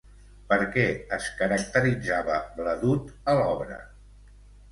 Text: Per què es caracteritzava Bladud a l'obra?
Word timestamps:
Per 0.51 0.57
què 0.75 0.85
es 1.17 1.25
caracteritzava 1.41 2.39
Bladud 2.57 3.13
a 3.35 3.35
l'obra? 3.41 3.77